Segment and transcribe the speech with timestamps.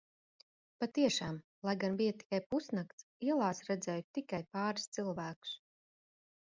[0.83, 1.37] Patiešām,
[1.69, 5.57] lai gan bija tikai pusnakts, ielās redzēju tikai pāris cilvēkus.